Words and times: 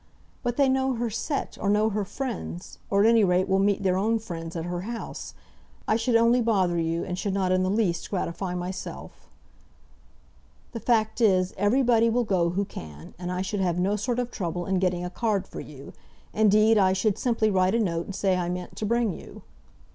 "But 0.41 0.57
they 0.57 0.67
know 0.67 0.93
her 0.93 1.11
set, 1.11 1.59
or 1.61 1.69
know 1.69 1.91
her 1.91 2.03
friends, 2.03 2.79
or, 2.89 3.01
at 3.01 3.05
any 3.07 3.23
rate, 3.23 3.47
will 3.47 3.59
meet 3.59 3.83
their 3.83 3.97
own 3.99 4.17
friends 4.17 4.55
at 4.55 4.65
her 4.65 4.81
house. 4.81 5.35
I 5.87 5.95
should 5.95 6.15
only 6.15 6.41
bother 6.41 6.79
you, 6.79 7.03
and 7.05 7.19
should 7.19 7.35
not 7.35 7.51
in 7.51 7.61
the 7.61 7.69
least 7.69 8.09
gratify 8.09 8.55
myself." 8.55 9.29
"The 10.71 10.79
fact 10.79 11.21
is, 11.21 11.53
everybody 11.55 12.09
will 12.09 12.23
go 12.23 12.49
who 12.49 12.65
can, 12.65 13.13
and 13.19 13.31
I 13.31 13.43
should 13.43 13.59
have 13.59 13.77
no 13.77 13.95
sort 13.95 14.17
of 14.17 14.31
trouble 14.31 14.65
in 14.65 14.79
getting 14.79 15.05
a 15.05 15.11
card 15.11 15.45
for 15.47 15.59
you. 15.59 15.93
Indeed 16.33 16.79
I 16.79 16.93
should 16.93 17.19
simply 17.19 17.51
write 17.51 17.75
a 17.75 17.79
note 17.79 18.07
and 18.07 18.15
say 18.15 18.37
I 18.37 18.49
meant 18.49 18.75
to 18.77 18.87
bring 18.87 19.13
you." 19.13 19.43